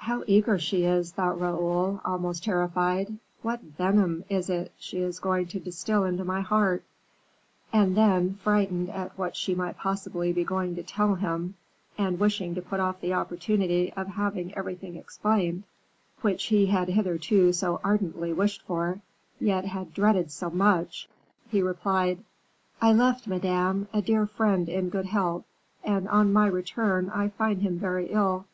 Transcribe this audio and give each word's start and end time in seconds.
"How 0.00 0.22
eager 0.26 0.58
she 0.58 0.84
is," 0.84 1.12
thought 1.12 1.40
Raoul, 1.40 2.02
almost 2.04 2.44
terrified; 2.44 3.16
"what 3.40 3.62
venom 3.62 4.22
is 4.28 4.50
it 4.50 4.70
she 4.76 4.98
is 4.98 5.18
going 5.18 5.46
to 5.46 5.58
distil 5.60 6.04
into 6.04 6.26
my 6.26 6.42
heart?" 6.42 6.84
and 7.72 7.96
then, 7.96 8.34
frightened 8.34 8.90
at 8.90 9.16
what 9.16 9.34
she 9.34 9.54
might 9.54 9.78
possibly 9.78 10.30
be 10.30 10.44
going 10.44 10.74
to 10.74 10.82
tell 10.82 11.14
him, 11.14 11.54
and 11.96 12.20
wishing 12.20 12.54
to 12.54 12.60
put 12.60 12.80
off 12.80 13.00
the 13.00 13.14
opportunity 13.14 13.90
of 13.96 14.08
having 14.08 14.52
everything 14.54 14.96
explained, 14.96 15.62
which 16.20 16.44
he 16.48 16.66
had 16.66 16.88
hitherto 16.90 17.50
so 17.54 17.80
ardently 17.82 18.30
wished 18.30 18.60
for, 18.66 19.00
yet 19.40 19.64
had 19.64 19.94
dreaded 19.94 20.30
so 20.30 20.50
much, 20.50 21.08
he 21.48 21.62
replied: 21.62 22.18
"I 22.82 22.92
left, 22.92 23.26
Madame, 23.26 23.88
a 23.94 24.02
dear 24.02 24.26
friend 24.26 24.68
in 24.68 24.90
good 24.90 25.06
health, 25.06 25.46
and 25.82 26.06
on 26.10 26.30
my 26.30 26.46
return 26.48 27.08
I 27.08 27.30
find 27.30 27.62
him 27.62 27.78
very 27.78 28.08
ill." 28.10 28.44